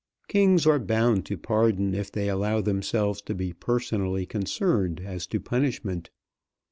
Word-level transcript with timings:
Kings 0.27 0.65
are 0.65 0.79
bound 0.79 1.27
to 1.27 1.37
pardon 1.37 1.93
if 1.93 2.11
they 2.11 2.27
allow 2.27 2.59
themselves 2.59 3.21
to 3.21 3.35
be 3.35 3.53
personally 3.53 4.25
concerned 4.25 4.99
as 5.05 5.27
to 5.27 5.39
punishment. 5.39 6.09